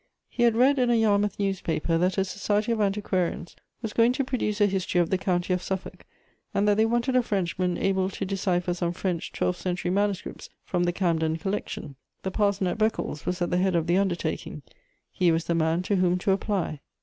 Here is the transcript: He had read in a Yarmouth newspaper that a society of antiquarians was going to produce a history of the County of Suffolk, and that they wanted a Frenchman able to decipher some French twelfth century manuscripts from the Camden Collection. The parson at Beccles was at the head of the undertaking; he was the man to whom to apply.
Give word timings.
He 0.27 0.41
had 0.41 0.55
read 0.55 0.79
in 0.79 0.89
a 0.89 0.95
Yarmouth 0.95 1.37
newspaper 1.37 1.95
that 1.99 2.17
a 2.17 2.25
society 2.25 2.71
of 2.71 2.81
antiquarians 2.81 3.55
was 3.83 3.93
going 3.93 4.13
to 4.13 4.23
produce 4.23 4.59
a 4.59 4.65
history 4.65 4.99
of 4.99 5.11
the 5.11 5.17
County 5.19 5.53
of 5.53 5.61
Suffolk, 5.61 6.07
and 6.55 6.67
that 6.67 6.77
they 6.77 6.87
wanted 6.87 7.15
a 7.15 7.21
Frenchman 7.21 7.77
able 7.77 8.09
to 8.09 8.25
decipher 8.25 8.73
some 8.73 8.93
French 8.93 9.31
twelfth 9.31 9.61
century 9.61 9.91
manuscripts 9.91 10.49
from 10.63 10.85
the 10.85 10.91
Camden 10.91 11.37
Collection. 11.37 11.95
The 12.23 12.31
parson 12.31 12.65
at 12.65 12.79
Beccles 12.79 13.27
was 13.27 13.43
at 13.43 13.51
the 13.51 13.57
head 13.59 13.75
of 13.75 13.85
the 13.85 13.97
undertaking; 13.97 14.63
he 15.11 15.31
was 15.31 15.45
the 15.45 15.53
man 15.53 15.83
to 15.83 15.97
whom 15.97 16.17
to 16.17 16.31
apply. 16.31 16.79